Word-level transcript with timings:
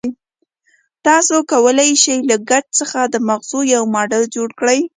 تاسې 1.05 1.35
کولای 1.51 1.91
شئ 2.03 2.17
له 2.29 2.37
ګچ 2.49 2.65
څخه 2.79 2.99
د 3.13 3.15
مغزو 3.27 3.59
یو 3.73 3.83
ماډل 3.93 4.23
جوړ 4.35 4.49
کړئ. 4.59 4.79